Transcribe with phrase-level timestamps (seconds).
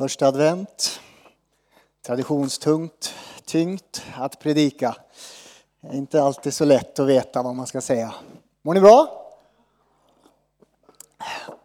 [0.00, 1.00] Första advent.
[2.06, 3.14] Traditionstungt,
[3.44, 4.96] tyngt att predika.
[5.80, 8.14] Det är inte alltid så lätt att veta vad man ska säga.
[8.62, 9.26] Mår ni bra?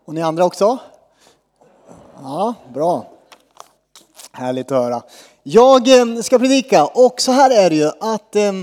[0.05, 0.77] Och ni andra också?
[2.21, 3.05] Ja, bra.
[4.31, 5.03] Härligt att höra.
[5.43, 8.53] Jag eh, ska predika och så här är det ju att eh,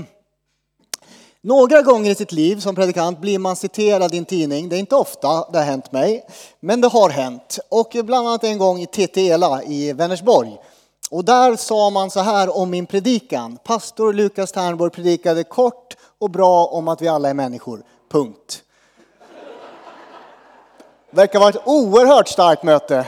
[1.43, 4.69] några gånger i sitt liv som predikant blir man citerad i en tidning.
[4.69, 6.25] Det är inte ofta det har hänt mig,
[6.59, 7.59] men det har hänt.
[7.69, 10.57] Och bland annat en gång i TTELA i Vänersborg.
[11.11, 13.57] Och där sa man så här om min predikan.
[13.63, 17.83] Pastor Lukas Ternborg predikade kort och bra om att vi alla är människor.
[18.11, 18.63] Punkt.
[21.11, 23.05] Verkar vara ett oerhört starkt möte.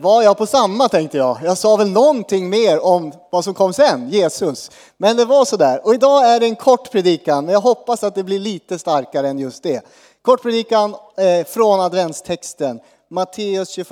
[0.00, 1.38] Var jag på samma tänkte jag.
[1.42, 4.70] Jag sa väl någonting mer om vad som kom sen, Jesus.
[4.96, 5.86] Men det var sådär.
[5.86, 9.28] Och idag är det en kort predikan, men jag hoppas att det blir lite starkare
[9.28, 9.86] än just det.
[10.22, 13.88] Kort predikan eh, från adventstexten, Matteus 21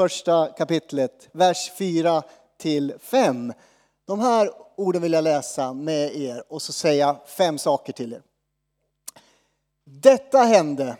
[0.59, 2.23] kapitlet, vers 4
[2.61, 3.53] till 5.
[4.07, 8.23] De här orden vill jag läsa med er och så säga fem saker till er.
[9.85, 10.97] Detta hände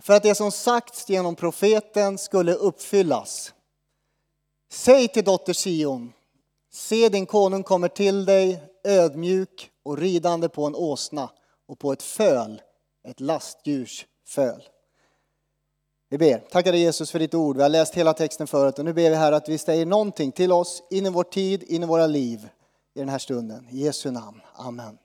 [0.00, 3.52] för att det som sagts genom profeten skulle uppfyllas.
[4.70, 6.12] Säg till dotter Sion,
[6.72, 11.30] se din konung kommer till dig ödmjuk och ridande på en åsna
[11.68, 12.62] och på ett föl,
[13.08, 14.62] ett lastdjurs föl.
[16.10, 16.38] Vi ber.
[16.38, 17.56] Tackar dig Jesus för ditt ord.
[17.56, 20.32] Vi har läst hela texten förut och nu ber vi här att vi säger någonting
[20.32, 22.48] till oss in i vår tid, in i våra liv
[22.94, 23.68] i den här stunden.
[23.70, 24.40] I Jesu namn.
[24.54, 24.98] Amen.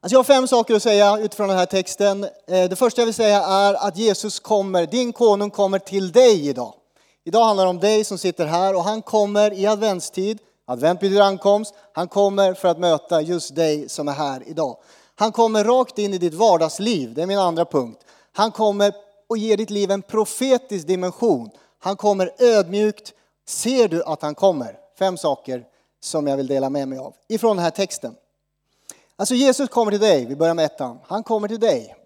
[0.00, 2.24] Alltså jag har fem saker att säga utifrån den här texten.
[2.24, 6.48] Eh, det första jag vill säga är att Jesus kommer, din konung kommer till dig
[6.48, 6.74] idag.
[7.24, 10.38] Idag handlar det om dig som sitter här och han kommer i adventstid.
[10.66, 11.74] Advent betyder ankomst.
[11.92, 14.76] Han kommer för att möta just dig som är här idag.
[15.14, 18.00] Han kommer rakt in i ditt vardagsliv, det är min andra punkt.
[18.32, 18.92] Han kommer
[19.26, 21.50] och ger ditt liv en profetisk dimension.
[21.78, 23.12] Han kommer ödmjukt.
[23.46, 24.78] Ser du att han kommer?
[24.98, 25.64] Fem saker
[26.00, 28.14] som jag vill dela med mig av ifrån den här texten.
[29.16, 30.98] Alltså Jesus kommer till dig, vi börjar med ettan.
[31.06, 31.96] Han kommer till dig.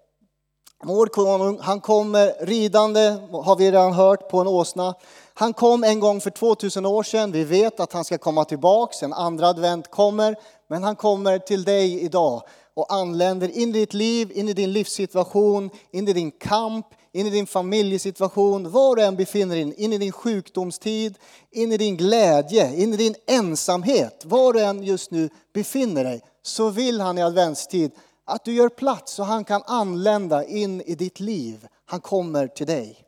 [0.85, 4.95] Vår konung, han kommer ridande, har vi redan hört, på en åsna.
[5.35, 7.33] Han kom en gång för 2000 år sedan.
[7.33, 10.37] Vi vet att han ska komma tillbaks, en andra advent kommer.
[10.69, 12.43] Men han kommer till dig idag
[12.75, 17.27] och anländer in i ditt liv, in i din livssituation, in i din kamp, in
[17.27, 21.19] i din familjesituation, var du än befinner dig, in i din sjukdomstid,
[21.51, 26.21] in i din glädje, in i din ensamhet, var du än just nu befinner dig,
[26.43, 27.91] så vill han i adventstid
[28.29, 31.69] att du gör plats så han kan anlända in i ditt liv.
[31.85, 33.05] Han kommer till dig.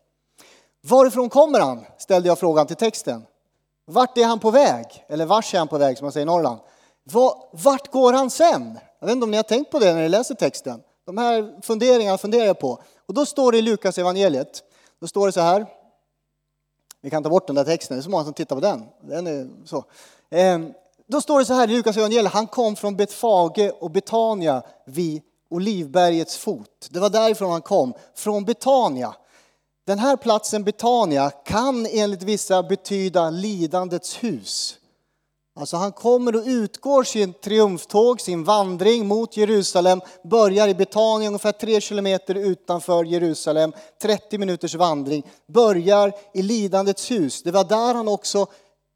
[0.82, 1.84] Varifrån kommer han?
[1.98, 3.22] ställde jag frågan till texten.
[3.84, 5.04] Vart är han på väg?
[5.08, 6.60] Eller vars är han på väg som man säger i Norrland?
[7.52, 8.78] Vart går han sen?
[8.98, 10.82] Jag vet inte om ni har tänkt på det när ni läser texten.
[11.06, 12.82] De här funderingarna funderar jag på.
[13.06, 14.62] Och då står det i Lukas evangeliet.
[15.00, 15.66] Då står det så här.
[17.00, 18.84] Vi kan ta bort den där texten, det är så många som tittar på den.
[19.02, 19.84] den är så.
[20.30, 20.72] Ehm,
[21.10, 22.32] då står det så här i Lukas evangeliet.
[22.32, 26.88] Han kom från Betfage och Betania vid Olivbergets fot.
[26.90, 29.14] Det var därifrån han kom, från Betania.
[29.86, 34.76] Den här platsen Betania kan enligt vissa betyda lidandets hus.
[35.60, 41.52] Alltså han kommer och utgår sin triumftåg, sin vandring mot Jerusalem, börjar i Betania ungefär
[41.52, 43.72] tre kilometer utanför Jerusalem,
[44.02, 47.42] 30 minuters vandring, börjar i lidandets hus.
[47.42, 48.46] Det var där han också,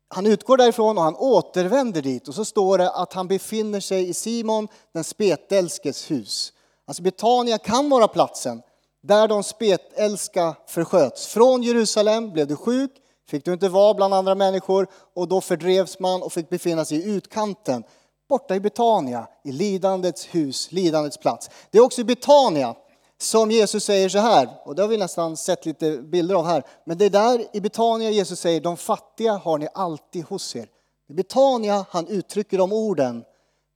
[0.08, 4.08] han utgår därifrån och han återvänder dit och så står det att han befinner sig
[4.08, 6.52] i Simon den spetälskes hus.
[6.86, 8.62] Alltså Betania kan vara platsen
[9.02, 11.26] där de spetälska försköts.
[11.26, 12.90] Från Jerusalem blev du sjuk,
[13.30, 16.98] fick du inte vara bland andra människor och då fördrevs man och fick befinna sig
[16.98, 17.84] i utkanten.
[18.28, 21.50] Borta i Betania, i lidandets hus, lidandets plats.
[21.70, 22.74] Det är också i Betania
[23.20, 26.62] som Jesus säger så här, och det har vi nästan sett lite bilder av här,
[26.84, 30.68] men det är där i Betania Jesus säger, de fattiga har ni alltid hos er.
[31.08, 33.24] I Betania han uttrycker de orden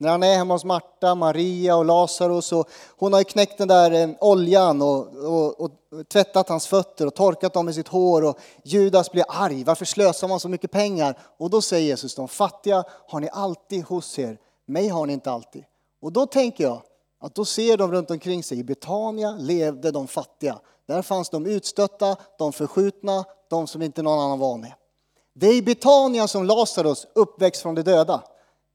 [0.00, 3.68] när han är hemma hos Marta, Maria och Lazarus och hon har ju knäckt den
[3.68, 5.70] där eh, oljan och, och, och,
[6.12, 9.64] tvättat hans fötter och torkat dem med sitt hår och Judas blir arg.
[9.64, 11.18] Varför slösar man så mycket pengar?
[11.38, 15.30] Och då säger Jesus, de fattiga har ni alltid hos er, mig har ni inte
[15.30, 15.64] alltid.
[16.02, 16.82] Och då tänker jag
[17.20, 20.58] att då ser de runt omkring sig, i Betania levde de fattiga.
[20.86, 24.72] Där fanns de utstötta, de förskjutna, de som inte någon annan var med.
[25.34, 28.22] Det är i Betania som Lazarus uppväxt från de döda.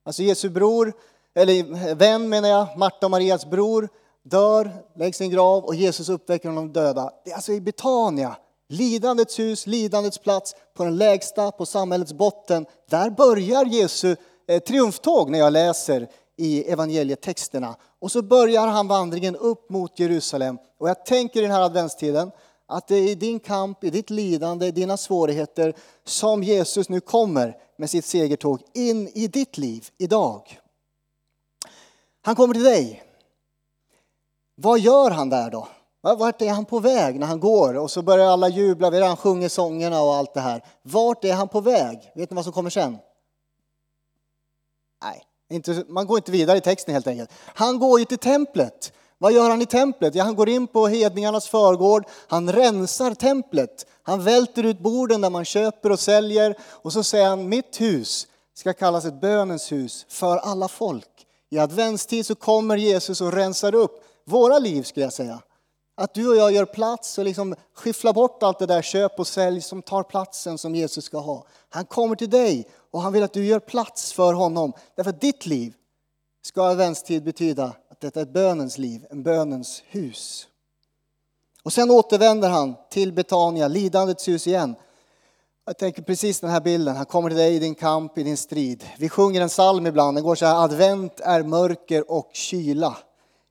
[0.05, 0.93] Alltså Jesu bror
[1.35, 3.89] eller vän menar jag, Marta och Marias bror,
[4.23, 7.11] dör, läggs i en grav och Jesus uppväcker honom döda.
[7.25, 8.35] Det är alltså i Betania,
[8.69, 12.65] lidandets hus, lidandets plats, på den lägsta, på samhällets botten.
[12.89, 14.15] Där börjar Jesu
[14.47, 16.07] eh, triumftåg när jag läser
[16.37, 17.75] i evangelietexterna.
[17.99, 20.57] Och så börjar han vandringen upp mot Jerusalem.
[20.77, 22.31] Och jag tänker i den här adventstiden
[22.67, 26.99] Att det är i din kamp, i ditt lidande, i dina svårigheter som Jesus nu
[26.99, 30.59] kommer med sitt segertåg in i ditt liv idag.
[32.21, 33.03] Han kommer till dig.
[34.55, 35.67] Vad gör han där då?
[36.01, 37.73] Vart är han på väg när han går?
[37.77, 40.63] Och så börjar alla jubla, vi han sjunger sångerna och allt det här.
[40.81, 42.11] Vart är han på väg?
[42.15, 42.97] Vet ni vad som kommer sen?
[45.03, 47.31] Nej, inte, man går inte vidare i texten helt enkelt.
[47.45, 48.93] Han går ju till templet.
[49.17, 50.15] Vad gör han i templet?
[50.15, 53.85] Ja, han går in på hedningarnas förgård, han rensar templet.
[54.03, 58.27] Han välter ut borden där man köper och säljer och så säger han, mitt hus
[58.53, 61.09] ska kallas ett bönens hus för alla folk.
[61.49, 65.39] I adventstid så kommer Jesus och rensar upp våra liv, skulle jag säga.
[65.95, 69.27] Att du och jag gör plats och liksom skyfflar bort allt det där köp och
[69.27, 71.45] sälj som tar platsen som Jesus ska ha.
[71.69, 74.73] Han kommer till dig och han vill att du gör plats för honom.
[74.95, 75.73] Därför att ditt liv
[76.41, 80.47] ska adventstid betyda att detta är ett bönens liv, en bönens hus.
[81.63, 84.75] Och sen återvänder han till Betania, lidandets hus igen.
[85.65, 88.37] Jag tänker precis den här bilden, han kommer till dig i din kamp, i din
[88.37, 88.85] strid.
[88.97, 92.97] Vi sjunger en psalm ibland, den går så här, advent är mörker och kyla.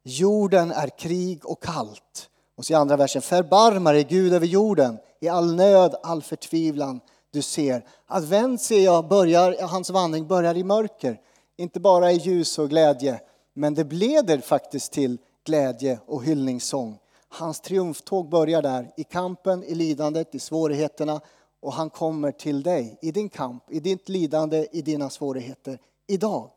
[0.02, 2.28] Jorden är krig och kallt.
[2.56, 7.00] Och så i andra versen, förbarma dig Gud över jorden, i all nöd, all förtvivlan
[7.30, 7.86] du ser.
[8.06, 11.20] Advent ser jag börjar, hans vandring börjar i mörker,
[11.56, 13.20] inte bara i ljus och glädje,
[13.54, 16.98] men det leder faktiskt till glädje och hyllningssång.
[17.28, 21.20] Hans triumftåg börjar där, i kampen, i lidandet, i svårigheterna
[21.60, 26.50] och han kommer till dig i din kamp, i ditt lidande, i dina svårigheter idag.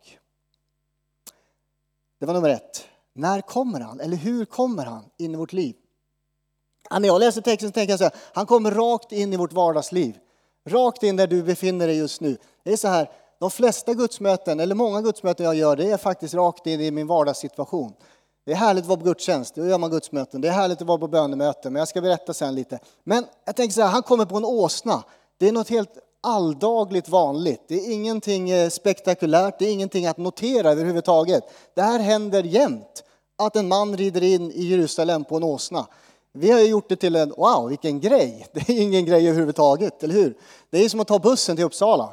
[2.20, 2.86] Det var nummer ett.
[3.14, 4.00] När kommer han?
[4.00, 5.76] Eller hur kommer han in i vårt liv?
[6.92, 9.54] När jag läser texten så tänker jag så här, han kommer rakt in i vårt
[9.54, 10.18] vardagsliv.
[10.70, 12.38] Rakt in där du befinner dig just nu.
[12.64, 13.10] Det är så här,
[13.40, 17.08] de flesta gudsmöten, eller många gudsmöten jag gör, det är faktiskt rakt in i min
[17.08, 17.94] vardagssituation.
[18.46, 20.42] Det är härligt att vara på gudstjänst, då gör man gudsmöten.
[20.42, 22.80] Det är härligt att vara på bönemöten, men jag ska berätta sen lite.
[23.04, 25.04] Men jag tänker så här, han kommer på en åsna.
[25.38, 27.62] Det är något helt alldagligt vanligt.
[27.68, 31.44] Det är ingenting eh, spektakulärt, det är ingenting att notera överhuvudtaget.
[31.74, 33.04] Det här händer jämt,
[33.38, 35.88] att en man rider in i Jerusalem på en åsna.
[36.38, 38.48] Vi har gjort det till en, wow, vilken grej.
[38.54, 40.38] Det är ingen grej överhuvudtaget, eller hur?
[40.70, 42.10] Det är som att ta bussen till Uppsala.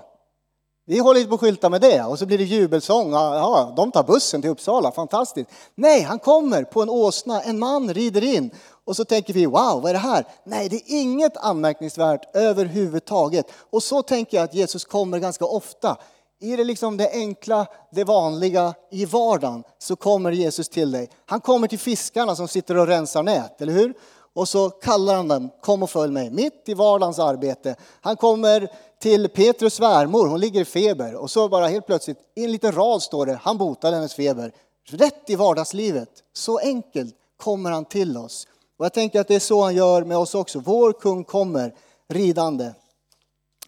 [0.87, 3.13] Vi håller inte på att skylta med det och så blir det jubelsång.
[3.13, 5.51] Ja, de tar bussen till Uppsala, fantastiskt.
[5.75, 8.51] Nej, han kommer på en åsna, en man rider in
[8.85, 10.27] och så tänker vi wow, vad är det här?
[10.45, 13.47] Nej, det är inget anmärkningsvärt överhuvudtaget.
[13.71, 15.97] Och så tänker jag att Jesus kommer ganska ofta.
[16.43, 21.11] I det, liksom det enkla, det vanliga, i vardagen så kommer Jesus till dig.
[21.27, 23.95] Han kommer till fiskarna som sitter och rensar nät, eller hur?
[24.35, 27.77] Och så kallar han dem, kom och följ mig, mitt i vardagens arbete.
[28.01, 28.69] Han kommer
[29.01, 31.15] till Petrus svärmor, hon ligger i feber.
[31.15, 34.53] Och så bara helt plötsligt, i en liten rad står det, han botar hennes feber.
[34.89, 36.09] Rätt i vardagslivet.
[36.33, 38.47] Så enkelt kommer han till oss.
[38.79, 40.61] Och jag tänker att det är så han gör med oss också.
[40.61, 41.75] Vår kung kommer
[42.09, 42.73] ridande.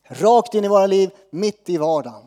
[0.09, 2.23] Rakt in i våra liv, mitt i vardagen.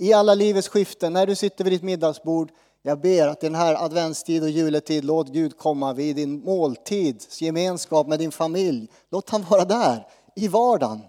[0.00, 2.50] I alla livets skiften, när du sitter vid ditt middagsbord.
[2.82, 8.06] Jag ber att den här adventstid och juletid, låt Gud komma vid din måltids gemenskap
[8.06, 8.88] med din familj.
[9.10, 10.06] Låt han vara där
[10.36, 11.00] i vardagen.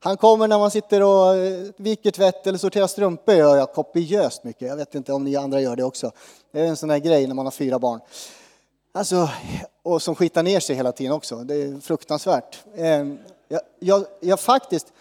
[0.00, 4.44] Han kommer när man sitter och eh, viker tvätt eller sorterar strumpor, gör jag kopiöst
[4.44, 4.68] mycket.
[4.68, 6.10] Jag vet inte om ni andra gör det också.
[6.52, 8.00] Det är en sån där grej när man har fyra barn.
[8.92, 9.28] Alltså,
[9.82, 11.36] och som skitar ner sig hela tiden också.
[11.36, 12.58] Det är fruktansvärt.
[12.76, 13.18] Ehm,
[13.48, 14.92] jag, jag, jag faktiskt,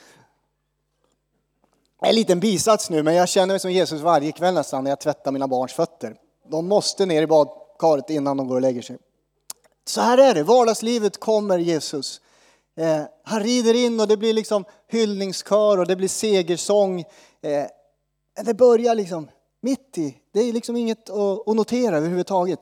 [2.02, 5.00] en liten bisats nu, men jag känner mig som Jesus varje kväll nästan när jag
[5.00, 6.16] tvättar mina barns fötter.
[6.52, 8.98] De måste ner i badkaret innan de går och lägger sig.
[9.88, 12.22] Så här är det, vardagslivet kommer Jesus.
[12.78, 17.00] Eh, han rider in och det blir liksom hyllningskör och det blir segersång.
[17.42, 17.66] Eh,
[18.46, 19.30] det börjar liksom
[19.62, 22.60] mitt i, det är liksom inget att, att notera överhuvudtaget.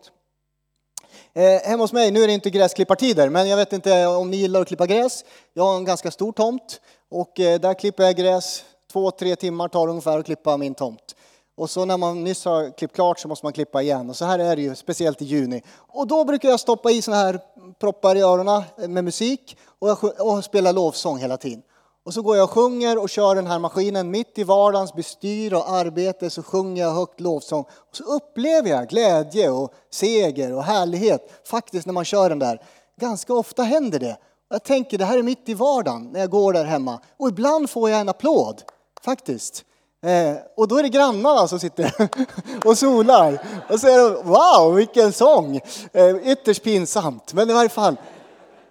[1.34, 4.38] Eh, hemma hos mig, nu är det inte gräsklippartider, men jag vet inte om ni
[4.38, 5.26] gillar att klippa gräs.
[5.54, 8.64] Jag har en ganska stor tomt och eh, där klipper jag gräs.
[8.98, 11.16] Två, tre timmar tar det ungefär att klippa min tomt.
[11.58, 14.10] Och så när man nyss har klippt klart så måste man klippa igen.
[14.10, 15.62] Och så här är det ju, speciellt i juni.
[15.78, 17.40] Och då brukar jag stoppa i såna här
[17.80, 21.62] proppar i öronen eh, med musik och, och spela lovsång hela tiden.
[22.06, 25.54] Och så går jag och sjunger och kör den här maskinen mitt i vardagens bestyr
[25.54, 27.62] och arbete så sjunger jag högt lovsång.
[27.62, 32.62] Och så upplever jag glädje och seger och härlighet faktiskt när man kör den där.
[33.00, 34.18] Ganska ofta händer det.
[34.50, 37.00] Jag tänker det här är mitt i vardagen när jag går där hemma.
[37.18, 38.64] Och ibland får jag en applåd,
[39.04, 39.66] faktiskt.
[40.04, 42.10] Eh, och då är det grannarna som sitter
[42.66, 43.42] och solar.
[43.70, 45.60] Och säger wow, vilken sång!
[45.92, 47.96] Eh, ytterst pinsamt, men i varje fall.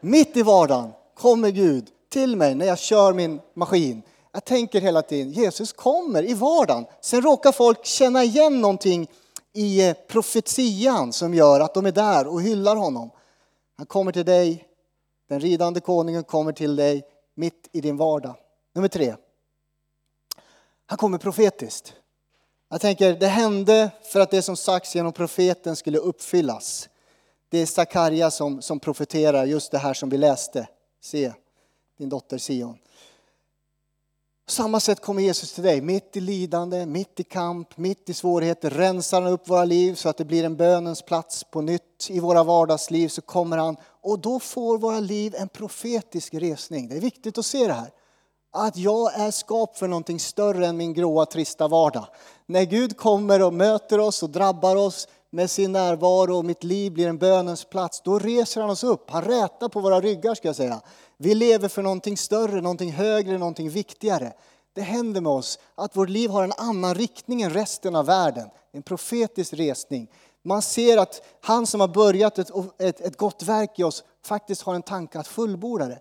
[0.00, 4.02] Mitt i vardagen kommer Gud till mig när jag kör min maskin.
[4.33, 6.87] Jag tänker hela tiden, Jesus kommer i vardagen.
[7.00, 9.09] Sen råkar folk känna igen någonting
[9.52, 13.11] i eh, profetian som gör att de är där och hyllar honom.
[13.76, 14.64] Han kommer till dig
[15.28, 17.02] Den ridande konungen kommer till dig
[17.35, 18.35] mitt i din vardag.
[18.75, 19.14] Nummer tre.
[20.87, 21.95] Han kommer profetiskt.
[22.71, 26.88] Jag tänker, det hände för att det som sagts genom profeten skulle uppfyllas.
[27.49, 30.69] Det är Sakarja som, som profeterar just det här som vi läste.
[31.02, 31.33] Se,
[31.99, 32.78] din dotter Sion.
[34.47, 38.14] På samma sätt kommer Jesus till dig, mitt i lidande, mitt i kamp, mitt i
[38.14, 38.71] svårigheter.
[38.71, 42.21] Rensar han upp våra liv så att det blir en bönens plats på nytt i
[42.21, 46.88] våra vardagsliv så kommer han och då får våra liv en profetisk resning.
[46.88, 47.90] Det är viktigt att se det här.
[48.59, 52.07] Att jag är skap för någonting större än min gråa trista vardag.
[52.47, 56.93] När Gud kommer och möter oss och drabbar oss med sin närvaro och mitt liv
[56.93, 59.11] blir en bönens plats, då reser han oss upp.
[59.11, 60.81] Han rätar på våra ryggar ska jag säga.
[61.17, 64.33] Vi lever för någonting större, någonting högre, någonting viktigare.
[64.73, 68.49] Det händer med oss att vårt liv har en annan riktning än resten av världen.
[68.73, 70.11] En profetisk resning.
[70.45, 74.63] Man ser att han som har börjat ett, ett, ett gott verk i oss faktiskt
[74.63, 76.01] har en tanke att fullborda det.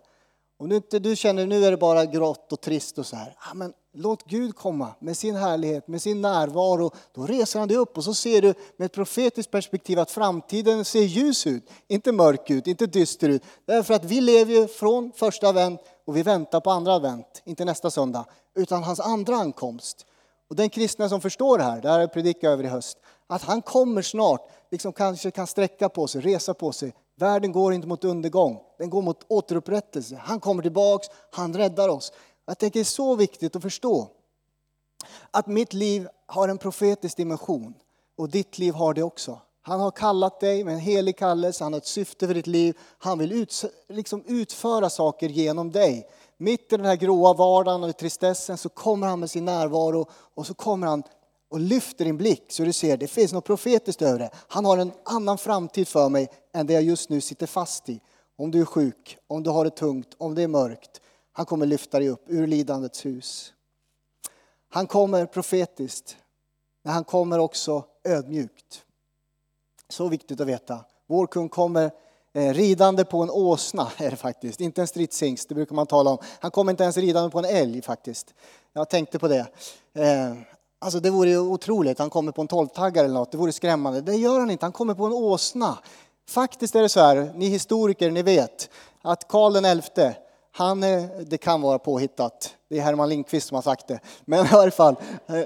[0.58, 3.36] Om du inte du känner nu är det bara grått och trist och så här.
[3.48, 6.92] Ja, men låt Gud komma med sin härlighet, med sin närvaro.
[7.14, 10.86] Då reser han dig upp och så ser du med ett profetiskt perspektiv att framtiden
[10.86, 11.70] ser ljus ut.
[11.88, 13.44] Inte mörk ut, inte dyster ut.
[13.66, 17.42] Därför att vi lever ju från första advent och vi väntar på andra advent.
[17.46, 20.06] Inte nästa söndag, utan hans andra ankomst.
[20.50, 22.98] Och den kristna som förstår det här, det här har jag predikat över i höst,
[23.28, 27.74] att han kommer snart, liksom kanske kan sträcka på sig, resa på sig, Världen går
[27.74, 30.16] inte mot undergång, den går mot återupprättelse.
[30.16, 32.12] Han kommer tillbaks, han räddar oss.
[32.46, 34.08] Jag tänker det är så viktigt att förstå
[35.32, 37.74] att mitt liv har en profetisk dimension
[38.18, 39.42] och ditt liv har det också.
[39.62, 42.78] Han har kallat dig med en helig kallelse, han har ett syfte för ditt liv.
[42.98, 46.10] Han vill ut, liksom utföra saker genom dig.
[46.38, 50.48] Mitt i den här gråa vardagen och tristessen så kommer han med sin närvaro och
[50.48, 51.04] så kommer han
[51.56, 54.30] och lyfter din blick så du ser det finns något profetiskt över det.
[54.48, 58.02] Han har en annan framtid för mig än det jag just nu sitter fast i.
[58.38, 61.02] Om du är sjuk, om du har det tungt, om det är mörkt.
[61.32, 63.54] Han kommer lyfta dig upp ur lidandets hus.
[64.70, 66.18] Han kommer profetiskt,
[66.84, 68.84] men han kommer också ödmjukt.
[69.90, 70.86] Så viktigt att veta.
[71.08, 71.92] Vår kung kommer
[72.34, 74.62] eh, ridande på en åsna, är det faktiskt.
[74.62, 76.18] Inte en stridshingst, det brukar man tala om.
[76.40, 78.34] Han kommer inte ens ridande på en älg faktiskt.
[78.74, 79.48] Jag tänkte på det.
[79.94, 80.36] Eh,
[80.86, 84.02] Alltså det vore ju otroligt, han kommer på en tolvtaggare eller något, det vore skrämmande.
[84.02, 85.78] Det gör han inte, han kommer på en åsna.
[86.30, 88.70] Faktiskt är det så här, ni historiker, ni vet
[89.02, 90.12] att Karl XI,
[90.52, 90.82] han,
[91.26, 94.00] det kan vara påhittat, det är Herman Lindqvist som har sagt det.
[94.26, 94.96] Men i alla fall,
[95.28, 95.44] eh,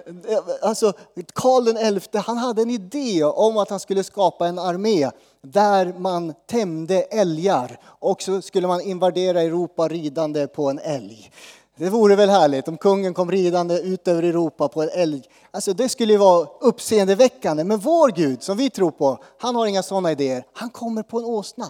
[0.61, 0.93] alltså
[1.33, 5.09] Karl XI, han hade en idé om att han skulle skapa en armé
[5.41, 11.31] där man tämjde älgar och så skulle man invadera Europa ridande på en älg.
[11.79, 15.23] Det vore väl härligt om kungen kom ridande ut över Europa på en älg.
[15.51, 17.63] Alltså det skulle ju vara uppseendeväckande.
[17.63, 20.43] Men vår Gud som vi tror på, han har inga sådana idéer.
[20.53, 21.67] Han kommer på en åsna.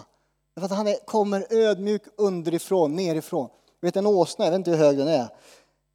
[0.58, 3.48] För att han är, kommer ödmjuk underifrån, nerifrån.
[3.82, 5.28] vet en åsna, jag vet inte hur hög den är.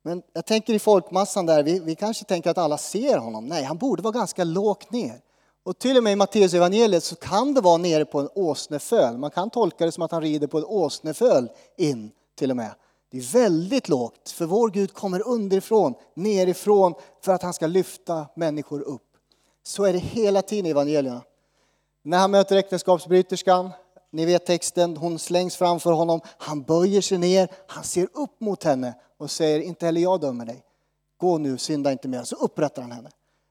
[0.03, 3.45] Men jag tänker i folkmassan där, vi, vi kanske tänker att alla ser honom.
[3.45, 5.22] Nej, han borde vara ganska lågt ner.
[5.65, 9.17] Och till och med i Matteus evangeliet så kan det vara nere på en åsneföl.
[9.17, 12.72] Man kan tolka det som att han rider på en åsneföl in till och med.
[13.15, 18.27] Det är väldigt lågt, för vår Gud kommer underifrån, nerifrån, för att han ska lyfta
[18.36, 19.01] människor upp.
[19.63, 21.22] Så är det hela tiden i evangelierna.
[22.03, 23.69] När han möter äktenskapsbryterskan,
[24.12, 28.63] ni vet texten, hon slängs framför honom, han böjer sig ner, han ser upp mot
[28.63, 30.63] henne och säger, inte heller jag dömer dig.
[31.17, 32.24] Gå nu, synda inte mer.
[32.24, 33.10] Så upprättar han henne.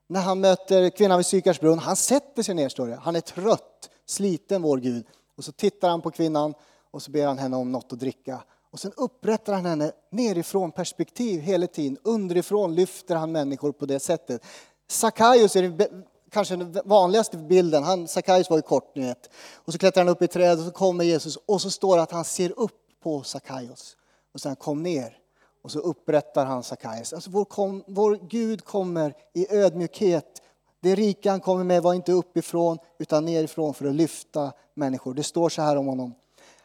[0.09, 2.99] När han möter kvinnan vid Sykars brunn, han sätter sig ner, står det.
[3.03, 5.07] Han är trött, sliten, vår Gud.
[5.37, 6.55] Och så tittar han på kvinnan
[6.91, 8.43] och så ber han henne om något att dricka.
[8.75, 11.99] Och sen upprättar han henne nerifrån perspektiv hela tiden.
[12.03, 14.43] Underifrån lyfter han människor på det sättet.
[14.89, 15.89] Sackaios är
[16.31, 17.83] kanske den vanligaste bilden.
[17.83, 19.31] Han, Sackaios var ju kort, ni vet.
[19.55, 22.03] Och så klättrar han upp i trädet och så kommer Jesus och så står det
[22.03, 23.97] att han ser upp på Sackaios.
[24.33, 25.19] Och sen kom ner
[25.63, 27.13] och så upprättar han Sackaios.
[27.13, 30.43] Alltså vår, kom, vår Gud kommer i ödmjukhet.
[30.81, 35.15] Det rika han kommer med var inte uppifrån utan nerifrån för att lyfta människor.
[35.15, 36.15] Det står så här om honom.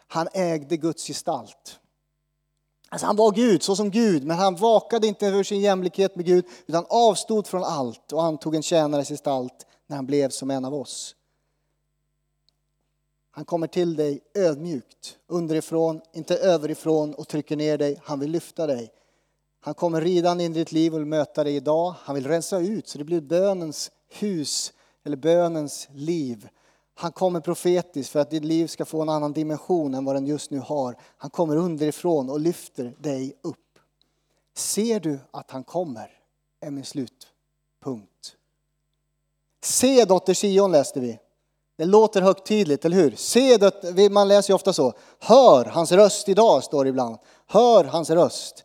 [0.07, 1.79] Han ägde Guds gestalt.
[2.89, 6.25] Alltså han var Gud, så som Gud, men han vakade inte över sin jämlikhet med
[6.25, 10.65] Gud utan avstod från allt och antog en tjänares gestalt när han blev som en
[10.65, 11.15] av oss.
[13.31, 18.01] Han kommer till dig ödmjukt, underifrån, inte överifrån och trycker ner dig.
[18.03, 18.91] Han vill lyfta dig.
[19.61, 21.95] Han kommer ridande in i ditt liv och vill möta dig idag.
[22.03, 24.73] Han vill rensa ut så det blir bönens hus
[25.05, 26.49] eller bönens liv.
[27.01, 30.25] Han kommer profetiskt för att ditt liv ska få en annan dimension än vad den
[30.25, 30.95] just nu har.
[31.17, 33.79] Han kommer underifrån och lyfter dig upp.
[34.55, 36.09] Ser du att han kommer?
[36.61, 38.35] Är min slutpunkt.
[39.63, 41.19] Se dotter Sion läste vi.
[41.77, 43.15] Det låter högtidligt, eller hur?
[43.15, 44.93] Se det, man läser ju ofta så.
[45.19, 47.17] Hör hans röst idag, står det ibland.
[47.47, 48.63] Hör hans röst.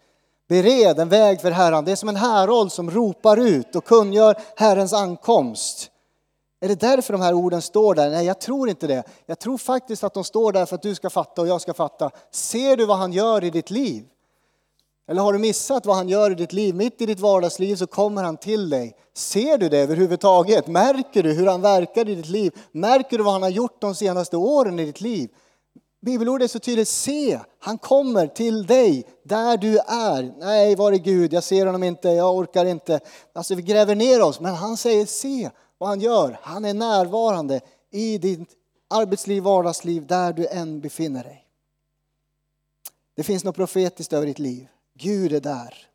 [0.48, 1.84] Bered en väg för Herren.
[1.84, 5.90] Det är som en härold som ropar ut och kungör Herrens ankomst.
[6.64, 8.11] Är det därför de här orden står där?
[8.11, 9.04] Nej, jag tror inte det.
[9.26, 11.75] Jag tror faktiskt att de står där för att du ska fatta och jag ska
[11.75, 12.11] fatta.
[12.30, 14.04] Ser du vad han gör i ditt liv?
[15.09, 16.75] Eller har du missat vad han gör i ditt liv?
[16.75, 18.97] Mitt i ditt vardagsliv så kommer han till dig.
[19.14, 20.66] Ser du det överhuvudtaget?
[20.66, 22.52] Märker du hur han verkar i ditt liv?
[22.73, 25.30] Märker du vad han har gjort de senaste åren i ditt liv?
[26.02, 30.35] Bibelordet är så tydligt, se, han kommer till dig där du är.
[30.38, 31.33] Nej, var är Gud?
[31.33, 33.00] Jag ser honom inte, jag orkar inte.
[33.33, 35.50] Alltså vi gräver ner oss, men han säger se
[35.84, 36.38] vad han gör.
[36.42, 37.60] Han är närvarande
[37.90, 38.48] i ditt
[38.88, 41.46] arbetsliv, vardagsliv, där du än befinner dig.
[43.14, 44.68] Det finns något profetiskt över ditt liv.
[44.94, 45.86] Gud är där.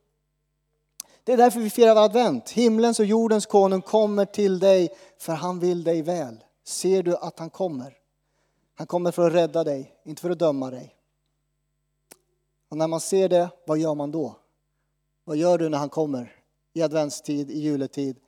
[1.24, 2.50] Det är därför vi firar advent.
[2.50, 6.44] Himlens och jordens konung kommer till dig för han vill dig väl.
[6.64, 7.98] Ser du att han kommer?
[8.76, 10.96] Han kommer för att rädda dig, inte för att döma dig.
[12.70, 14.36] Och när man ser det, vad gör man då?
[15.24, 16.36] Vad gör du när han kommer?
[16.74, 18.20] I adventstid, i juletid?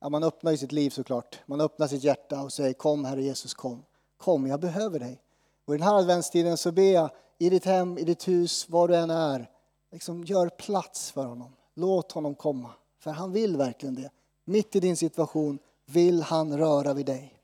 [0.00, 1.38] Ja, man öppnar sitt liv såklart.
[1.46, 3.84] Man öppnar sitt hjärta och säger kom Herre Jesus kom.
[4.16, 5.22] Kom, jag behöver dig.
[5.64, 8.88] Och i den här adventstiden så ber jag i ditt hem, i ditt hus, var
[8.88, 9.50] du än är.
[9.90, 11.52] Liksom gör plats för honom.
[11.74, 12.70] Låt honom komma.
[12.98, 14.10] För han vill verkligen det.
[14.44, 17.34] Mitt i din situation vill han röra vid dig.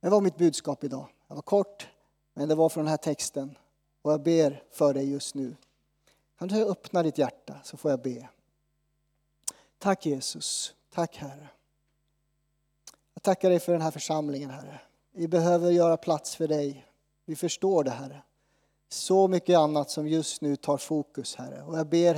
[0.00, 1.06] Det var mitt budskap idag.
[1.28, 1.88] Det var kort,
[2.34, 3.58] men det var från den här texten.
[4.02, 5.56] Och jag ber för dig just nu.
[6.38, 8.28] Kan du öppna ditt hjärta så får jag be.
[9.78, 10.74] Tack Jesus.
[10.94, 11.48] Tack Herre.
[13.14, 14.80] Jag tackar dig för den här församlingen Herre.
[15.12, 16.86] Vi behöver göra plats för dig.
[17.26, 18.22] Vi förstår det Herre.
[18.88, 21.62] Så mycket annat som just nu tar fokus Herre.
[21.62, 22.14] Och jag ber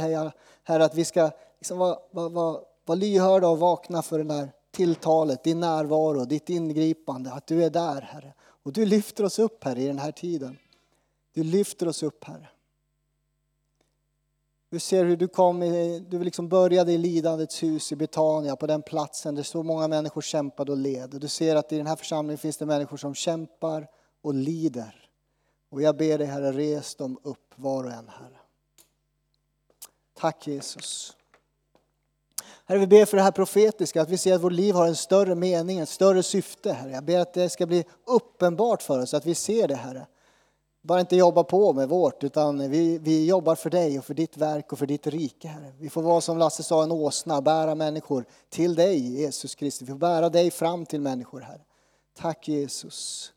[0.64, 4.52] Herre att vi ska liksom vara, vara, vara, vara lyhörda och vakna för det där
[4.70, 7.32] tilltalet, din närvaro, ditt ingripande.
[7.32, 8.34] Att du är där Herre.
[8.40, 10.58] Och du lyfter oss upp Herre i den här tiden.
[11.32, 12.48] Du lyfter oss upp Herre.
[14.74, 15.60] Du ser hur du kom,
[16.08, 20.20] du liksom började i lidandets hus i Betania, på den platsen där så många människor
[20.20, 21.10] kämpade och led.
[21.10, 23.87] du ser att i den här församlingen finns det människor som kämpar
[24.22, 25.08] och lider.
[25.70, 28.38] Och jag ber dig Herre, res dem upp var och en Herre.
[30.14, 31.16] Tack Jesus.
[32.64, 34.96] Herre, vi ber för det här profetiska, att vi ser att vårt liv har en
[34.96, 36.72] större mening, ett större syfte.
[36.72, 36.90] Herre.
[36.90, 40.06] Jag ber att det ska bli uppenbart för oss, att vi ser det Herre
[40.85, 44.37] bara inte jobba på med vårt, utan vi, vi jobbar för dig och för ditt
[44.37, 45.73] verk och för ditt rike, Herre.
[45.79, 49.88] Vi får vara som Lasse sa, en åsna, bära människor till dig, Jesus Kristus.
[49.88, 51.64] Vi får bära dig fram till människor, Herre.
[52.14, 53.33] Tack Jesus.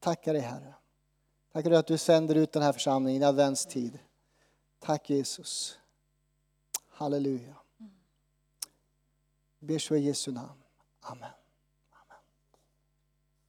[0.00, 0.74] Tackar dig, Herre.
[1.52, 3.98] Tackar dig att du sänder ut den här församlingen i adventstid.
[4.78, 5.78] Tack Jesus.
[6.88, 7.54] Halleluja.
[9.58, 10.62] Ber så i Jesu namn.
[11.00, 11.37] Amen.